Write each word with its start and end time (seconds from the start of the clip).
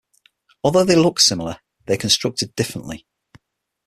Although 0.63 0.85
they 0.85 0.95
look 0.95 1.19
similar, 1.19 1.59
they 1.85 1.93
are 1.93 1.97
constructed 1.97 2.55
differently. 2.55 3.05